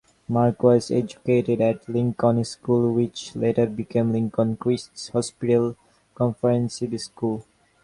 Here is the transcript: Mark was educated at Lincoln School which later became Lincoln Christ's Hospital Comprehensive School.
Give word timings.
Mark 0.27 0.63
was 0.63 0.89
educated 0.89 1.61
at 1.61 1.87
Lincoln 1.87 2.43
School 2.43 2.91
which 2.91 3.35
later 3.35 3.67
became 3.67 4.11
Lincoln 4.11 4.57
Christ's 4.57 5.09
Hospital 5.09 5.75
Comprehensive 6.15 6.99
School. 6.99 7.45